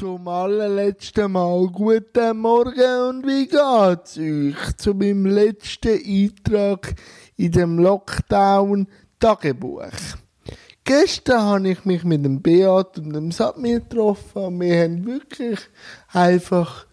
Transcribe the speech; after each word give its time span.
Zum 0.00 0.26
allerletzten 0.28 1.32
Mal 1.32 1.66
guten 1.66 2.38
Morgen 2.38 3.08
und 3.10 3.26
wie 3.26 3.46
geht's 3.46 4.16
euch? 4.16 4.56
Zu 4.78 4.94
meinem 4.94 5.26
letzten 5.26 5.90
Eintrag 5.90 6.94
in 7.36 7.52
dem 7.52 7.78
Lockdown-Tagebuch. 7.78 9.92
Gestern 10.84 11.42
habe 11.42 11.68
ich 11.68 11.84
mich 11.84 12.02
mit 12.04 12.24
dem 12.24 12.40
Beat 12.40 12.96
und 12.96 13.12
dem 13.12 13.30
Satmir 13.30 13.80
getroffen 13.80 14.42
und 14.42 14.60
wir 14.60 14.84
haben 14.84 15.04
wirklich 15.04 15.58
einfach 16.08 16.86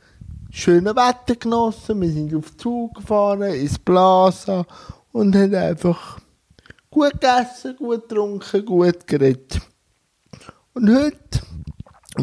schöne 0.51 0.93
Wetter 0.93 1.37
genossen. 1.39 2.01
Wir 2.01 2.11
sind 2.11 2.35
auf 2.35 2.57
Zug 2.57 2.95
gefahren, 2.95 3.53
ins 3.53 3.79
Plaza 3.79 4.65
und 5.13 5.33
haben 5.33 5.55
einfach 5.55 6.19
gut 6.91 7.13
gegessen, 7.13 7.77
gut 7.77 8.09
getrunken, 8.09 8.65
gut 8.65 9.07
geredet. 9.07 9.61
Und 10.73 10.93
heute 10.93 11.36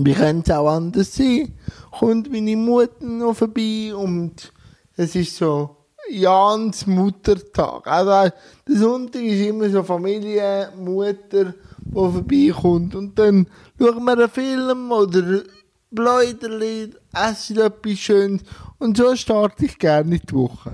wie 0.01 0.15
könnte 0.15 0.53
es 0.53 0.57
auch 0.57 0.69
anders 0.69 1.15
sein? 1.15 1.53
Kommt 1.91 2.31
meine 2.31 2.57
Mutter 2.57 3.05
noch 3.05 3.37
vorbei 3.37 3.95
und 3.95 4.53
es 4.97 5.15
ist 5.15 5.37
so 5.37 5.77
Jans 6.11 6.87
Muttertag. 6.87 7.87
Also 7.87 8.33
der 8.69 8.77
Sonntag 8.77 9.23
ist 9.23 9.47
immer 9.47 9.71
so 9.71 9.83
Familie, 9.83 10.71
Mutter, 10.77 11.55
die 11.79 11.93
vorbeikommt. 11.93 12.95
Und 12.95 13.19
dann 13.19 13.47
schauen 13.79 14.05
wir 14.05 14.13
einen 14.13 14.29
Film 14.29 14.93
oder 14.93 15.43
Bläuderli, 15.91 16.93
essen 17.13 17.59
etwas 17.59 17.99
Schönes 17.99 18.43
und 18.79 18.97
so 18.97 19.15
starte 19.15 19.65
ich 19.65 19.79
gerne 19.79 20.19
die 20.19 20.35
Woche. 20.35 20.73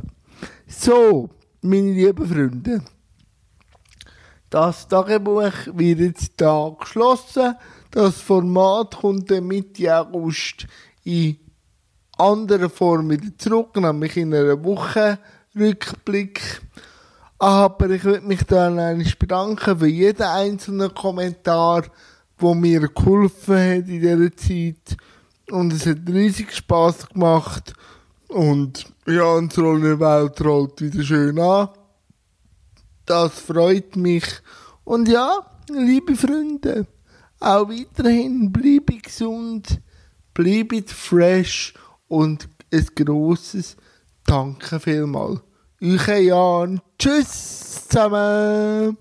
So, 0.66 1.28
meine 1.60 1.92
lieben 1.92 2.26
Freunde, 2.26 2.82
das 4.50 4.88
Tagebuch 4.88 5.52
wird 5.74 6.00
jetzt 6.00 6.32
hier 6.38 6.76
geschlossen. 6.78 7.54
Das 7.92 8.20
Format 8.20 8.96
kommt 8.96 9.30
dann 9.30 9.46
Mitte 9.46 9.96
August 9.96 10.66
in 11.04 11.38
anderer 12.18 12.68
Form 12.68 13.10
wieder 13.10 13.36
zurück, 13.38 13.76
nämlich 13.76 14.16
in 14.16 14.34
einer 14.34 14.62
Woche 14.62 15.18
Rückblick. 15.56 16.62
Aber 17.38 17.88
ich 17.90 18.04
würde 18.04 18.26
mich 18.26 18.42
dann 18.44 18.78
eigentlich 18.78 19.18
bedanken 19.18 19.78
für 19.78 19.86
jeden 19.86 20.22
einzelnen 20.22 20.92
Kommentar, 20.94 21.84
der 22.40 22.54
mir 22.54 22.88
geholfen 22.88 23.56
hat 23.56 23.88
in 23.88 24.00
dieser 24.00 24.36
Zeit. 24.36 24.96
Und 25.50 25.72
es 25.72 25.86
hat 25.86 25.98
riesig 26.08 26.52
Spaß 26.52 27.08
gemacht. 27.08 27.72
Und 28.28 28.84
ja, 29.06 29.24
unsere 29.24 29.98
Welt 29.98 30.44
rollt 30.44 30.80
wieder 30.80 31.02
schön 31.02 31.38
an. 31.38 31.68
Das 33.10 33.40
freut 33.40 33.96
mich. 33.96 34.24
Und 34.84 35.08
ja, 35.08 35.44
liebe 35.68 36.14
Freunde, 36.14 36.86
auch 37.40 37.68
weiterhin 37.68 38.52
bleibe 38.52 38.98
gesund, 38.98 39.80
bleibe 40.32 40.84
fresh 40.86 41.74
und 42.06 42.48
ein 42.72 42.86
grosses 42.94 43.76
Danke 44.24 44.78
vielmals. 44.78 45.40
Euch 45.82 46.06
Jan. 46.06 46.80
Tschüss 47.00 47.88
zusammen. 47.88 48.96